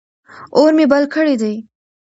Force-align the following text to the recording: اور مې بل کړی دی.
اور 0.57 0.71
مې 0.77 0.85
بل 0.91 1.03
کړی 1.15 1.35
دی. 1.41 1.53